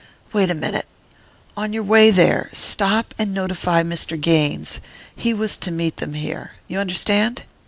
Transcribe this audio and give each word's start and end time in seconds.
"Wait 0.33 0.49
a 0.49 0.55
minute. 0.55 0.87
On 1.55 1.73
your 1.73 1.83
way 1.83 2.09
there, 2.09 2.49
stop 2.53 3.13
and 3.19 3.31
notify 3.31 3.83
Mr. 3.83 4.19
Gaines. 4.19 4.79
He 5.15 5.31
was 5.31 5.55
to 5.57 5.69
meet 5.69 5.97
them 5.97 6.13
here. 6.15 6.53
You 6.67 6.79
understand?" 6.79 7.43